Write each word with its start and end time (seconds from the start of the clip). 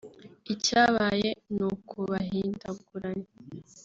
Icyabaye 0.53 1.29
ni 1.55 1.63
ukubahindaguranya 1.73 3.29